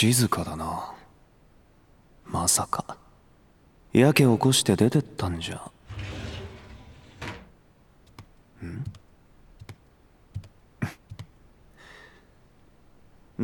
[0.00, 0.94] 静かだな。
[2.24, 2.96] まさか。
[3.92, 5.56] やけ起こして出てったんじゃ。
[8.64, 8.84] ん？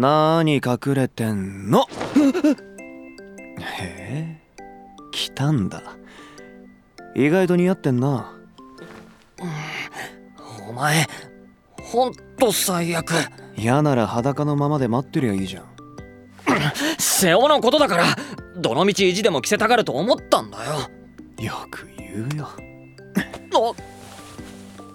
[0.01, 1.89] なーに隠れてんの？
[3.59, 4.41] へえ。
[5.11, 5.83] 来たんだ。
[7.17, 8.33] 意外と似合ってんな。
[10.69, 11.05] お前
[11.83, 13.13] ほんと最悪。
[13.57, 15.74] 嫌なら裸のままで待ってりゃいいじゃん
[16.99, 18.05] 瀬尾のことだから
[18.57, 20.73] どのみち意地でも着せたがると思ったんだよ。
[21.39, 22.49] よく言うよ。
[23.55, 23.73] あ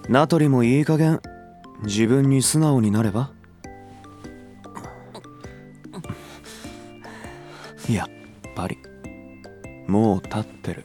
[0.08, 1.20] 名取もいい加減
[1.84, 3.30] 自分に素直になれば？
[7.88, 8.08] やっ
[8.54, 8.78] ぱり
[9.86, 10.84] もう立ってる。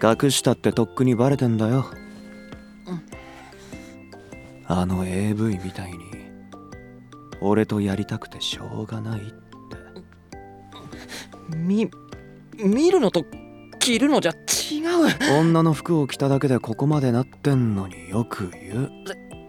[0.00, 1.86] 隠したってとっくにバレてんだよ。
[4.66, 5.98] あの AV みたいに
[7.40, 9.36] 俺とやりたくてしょうがないって。
[11.56, 11.90] み
[12.56, 13.24] 見るのと
[13.78, 15.38] 着るのじゃ違う。
[15.40, 18.90] 女の服を着ただけでここまでなってんのによく言う。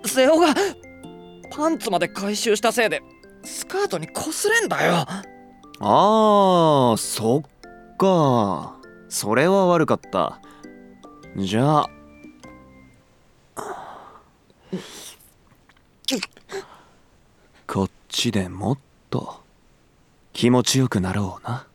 [0.07, 0.53] 瀬尾が
[1.51, 3.01] パンツまで回収したせいで
[3.43, 5.05] スカートに擦れんだよ。
[5.81, 8.75] ああそっか。
[9.09, 10.39] それは悪かった。
[11.35, 11.89] じゃあ
[18.09, 18.77] ちでもっ
[19.09, 19.41] と
[20.33, 21.68] 気持ちよくなろうな。